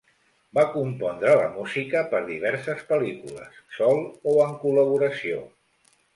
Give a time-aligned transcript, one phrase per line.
[0.57, 5.45] Va compondre la música per diverses pel·lícules, sol o en col·laboració.